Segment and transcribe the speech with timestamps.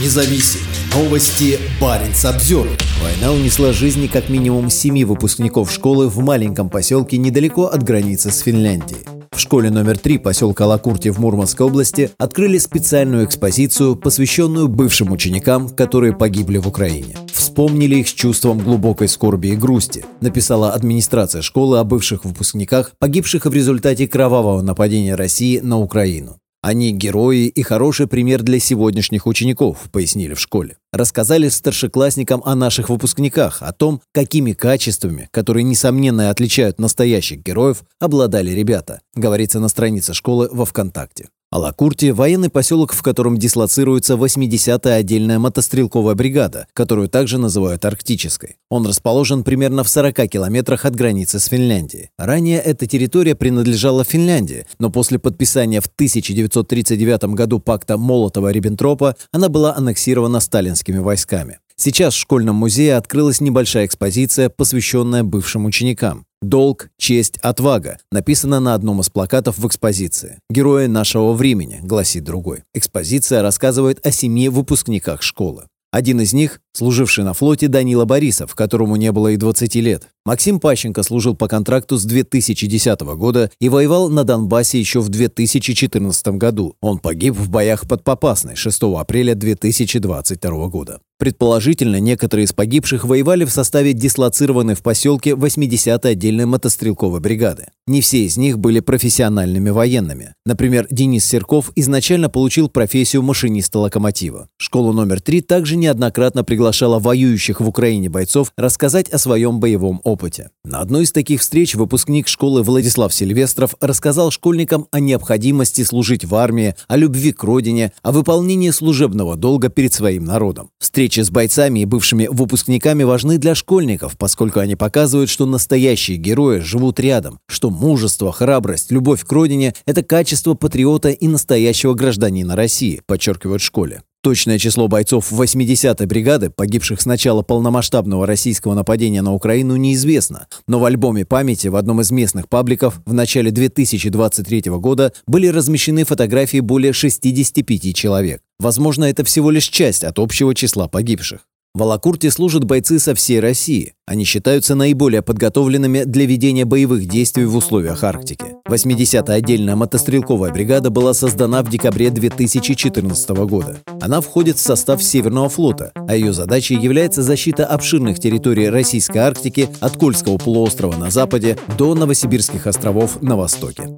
[0.00, 0.60] независим.
[0.94, 2.68] Новости Баренц обзор.
[3.02, 8.38] Война унесла жизни как минимум семи выпускников школы в маленьком поселке недалеко от границы с
[8.38, 9.00] Финляндией.
[9.34, 15.68] В школе номер три поселка Лакурти в Мурманской области открыли специальную экспозицию, посвященную бывшим ученикам,
[15.68, 17.16] которые погибли в Украине.
[17.32, 23.46] Вспомнили их с чувством глубокой скорби и грусти, написала администрация школы о бывших выпускниках, погибших
[23.46, 26.38] в результате кровавого нападения России на Украину.
[26.64, 30.78] Они герои и хороший пример для сегодняшних учеников, пояснили в школе.
[30.94, 38.52] Рассказали старшеклассникам о наших выпускниках, о том, какими качествами, которые, несомненно, отличают настоящих героев, обладали
[38.52, 41.28] ребята, говорится на странице школы во ВКонтакте.
[41.54, 48.56] Алакурти– военный поселок, в котором дислоцируется 80-я отдельная мотострелковая бригада, которую также называют Арктической.
[48.70, 52.10] Он расположен примерно в 40 километрах от границы с Финляндией.
[52.18, 59.76] Ранее эта территория принадлежала Финляндии, но после подписания в 1939 году пакта Молотова-Риббентропа она была
[59.76, 61.60] аннексирована сталинскими войсками.
[61.76, 66.26] Сейчас в школьном музее открылась небольшая экспозиция, посвященная бывшим ученикам.
[66.44, 70.40] «Долг, честь, отвага» написано на одном из плакатов в экспозиции.
[70.50, 72.64] «Герои нашего времени», гласит другой.
[72.74, 75.64] Экспозиция рассказывает о семи выпускниках школы.
[75.90, 80.08] Один из них– служивший на флоте Данила Борисов, которому не было и 20 лет.
[80.26, 86.26] Максим Пащенко служил по контракту с 2010 года и воевал на Донбассе еще в 2014
[86.36, 86.74] году.
[86.80, 90.98] Он погиб в боях под Попасной 6 апреля 2022 года.
[91.24, 97.68] Предположительно, некоторые из погибших воевали в составе дислоцированной в поселке 80-й отдельной мотострелковой бригады.
[97.86, 100.34] Не все из них были профессиональными военными.
[100.44, 104.48] Например, Денис Серков изначально получил профессию машиниста локомотива.
[104.58, 110.50] Школу номер три также неоднократно приглашала воюющих в Украине бойцов рассказать о своем боевом опыте.
[110.62, 116.34] На одной из таких встреч выпускник школы Владислав Сильвестров рассказал школьникам о необходимости служить в
[116.34, 120.68] армии, о любви к родине, о выполнении служебного долга перед своим народом.
[120.78, 126.16] Встреча Встречи с бойцами и бывшими выпускниками важны для школьников, поскольку они показывают, что настоящие
[126.16, 132.56] герои живут рядом, что мужество, храбрость, любовь к родине– это качество патриота и настоящего гражданина
[132.56, 134.02] России, подчеркивают в школе.
[134.24, 140.46] Точное число бойцов 80-й бригады, погибших с начала полномасштабного российского нападения на Украину, неизвестно.
[140.66, 146.04] Но в альбоме памяти в одном из местных пабликов в начале 2023 года были размещены
[146.04, 148.40] фотографии более 65 человек.
[148.58, 151.40] Возможно, это всего лишь часть от общего числа погибших.
[151.76, 153.94] В Алакурте служат бойцы со всей России.
[154.06, 158.44] Они считаются наиболее подготовленными для ведения боевых действий в условиях Арктики.
[158.68, 163.78] 80-я отдельная мотострелковая бригада была создана в декабре 2014 года.
[164.00, 169.68] Она входит в состав Северного флота, а ее задачей является защита обширных территорий Российской Арктики
[169.80, 173.88] от Кольского полуострова на западе до Новосибирских островов на востоке.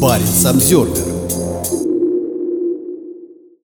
[0.00, 1.39] Парень Самсервер